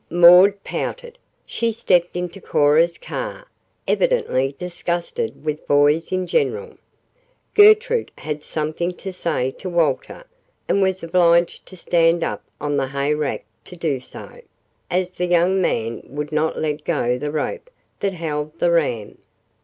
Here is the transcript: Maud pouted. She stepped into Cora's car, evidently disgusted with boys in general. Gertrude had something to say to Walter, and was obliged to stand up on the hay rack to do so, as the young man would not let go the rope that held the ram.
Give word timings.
Maud 0.09 0.63
pouted. 0.63 1.19
She 1.45 1.71
stepped 1.71 2.15
into 2.17 2.41
Cora's 2.41 2.97
car, 2.97 3.47
evidently 3.87 4.55
disgusted 4.57 5.45
with 5.45 5.67
boys 5.67 6.11
in 6.11 6.25
general. 6.25 6.79
Gertrude 7.53 8.09
had 8.17 8.43
something 8.43 8.93
to 8.95 9.13
say 9.13 9.51
to 9.51 9.69
Walter, 9.69 10.23
and 10.67 10.81
was 10.81 11.03
obliged 11.03 11.67
to 11.67 11.77
stand 11.77 12.23
up 12.23 12.43
on 12.59 12.77
the 12.77 12.87
hay 12.87 13.13
rack 13.13 13.45
to 13.65 13.75
do 13.75 13.99
so, 13.99 14.41
as 14.89 15.11
the 15.11 15.27
young 15.27 15.61
man 15.61 16.01
would 16.05 16.31
not 16.31 16.57
let 16.57 16.83
go 16.83 17.19
the 17.19 17.29
rope 17.31 17.69
that 17.99 18.13
held 18.13 18.57
the 18.57 18.71
ram. 18.71 19.19